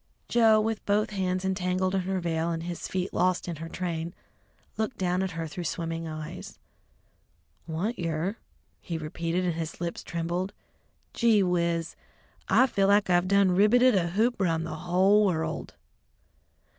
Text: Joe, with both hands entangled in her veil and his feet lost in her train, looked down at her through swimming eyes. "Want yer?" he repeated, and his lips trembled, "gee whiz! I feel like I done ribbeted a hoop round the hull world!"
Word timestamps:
Joe, 0.27 0.59
with 0.59 0.83
both 0.87 1.11
hands 1.11 1.45
entangled 1.45 1.93
in 1.93 2.01
her 2.01 2.19
veil 2.19 2.49
and 2.49 2.63
his 2.63 2.87
feet 2.87 3.13
lost 3.13 3.47
in 3.47 3.57
her 3.57 3.69
train, 3.69 4.15
looked 4.75 4.97
down 4.97 5.21
at 5.21 5.33
her 5.37 5.45
through 5.45 5.65
swimming 5.65 6.07
eyes. 6.07 6.57
"Want 7.67 7.99
yer?" 7.99 8.37
he 8.79 8.97
repeated, 8.97 9.45
and 9.45 9.53
his 9.53 9.79
lips 9.79 10.01
trembled, 10.01 10.53
"gee 11.13 11.43
whiz! 11.43 11.95
I 12.49 12.65
feel 12.65 12.87
like 12.87 13.11
I 13.11 13.21
done 13.21 13.51
ribbeted 13.51 13.93
a 13.93 14.07
hoop 14.07 14.41
round 14.41 14.65
the 14.65 14.75
hull 14.75 15.23
world!" 15.23 15.75